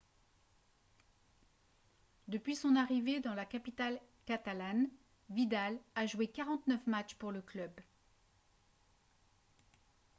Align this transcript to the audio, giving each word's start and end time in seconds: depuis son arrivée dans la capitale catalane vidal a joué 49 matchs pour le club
depuis 2.27 2.55
son 2.55 2.75
arrivée 2.75 3.19
dans 3.19 3.35
la 3.35 3.45
capitale 3.45 3.99
catalane 4.25 4.89
vidal 5.29 5.77
a 5.93 6.07
joué 6.07 6.25
49 6.25 6.87
matchs 6.87 7.13
pour 7.13 7.31
le 7.31 7.43
club 7.43 7.69